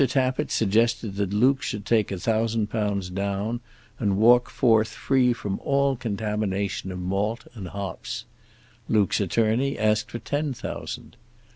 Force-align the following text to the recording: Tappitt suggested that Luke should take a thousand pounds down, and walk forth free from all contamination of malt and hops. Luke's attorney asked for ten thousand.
Tappitt 0.07 0.49
suggested 0.49 1.13
that 1.17 1.31
Luke 1.31 1.61
should 1.61 1.85
take 1.85 2.11
a 2.11 2.17
thousand 2.17 2.71
pounds 2.71 3.07
down, 3.11 3.59
and 3.99 4.17
walk 4.17 4.49
forth 4.49 4.87
free 4.87 5.31
from 5.31 5.59
all 5.59 5.95
contamination 5.95 6.91
of 6.91 6.97
malt 6.97 7.45
and 7.53 7.67
hops. 7.67 8.25
Luke's 8.89 9.21
attorney 9.21 9.77
asked 9.77 10.09
for 10.09 10.17
ten 10.17 10.53
thousand. 10.55 11.17